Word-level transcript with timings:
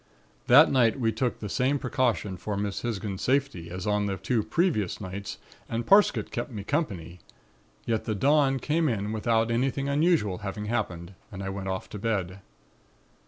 "That 0.47 0.71
night 0.71 0.99
we 0.99 1.11
took 1.11 1.37
the 1.37 1.47
same 1.47 1.77
precaution 1.77 2.35
for 2.35 2.57
Miss 2.57 2.81
Hisgins's 2.81 3.21
safety 3.23 3.69
as 3.69 3.85
on 3.85 4.07
the 4.07 4.17
two 4.17 4.41
previous 4.41 4.99
nights 4.99 5.37
and 5.69 5.85
Parsket 5.85 6.31
kept 6.31 6.49
me 6.49 6.63
company; 6.63 7.19
yet 7.85 8.05
the 8.05 8.15
dawn 8.15 8.57
came 8.57 8.89
in 8.89 9.11
without 9.11 9.51
anything 9.51 9.87
unusual 9.87 10.39
having 10.39 10.65
happened 10.65 11.13
and 11.31 11.43
I 11.43 11.49
went 11.49 11.67
off 11.67 11.87
to 11.89 11.99
bed. 11.99 12.39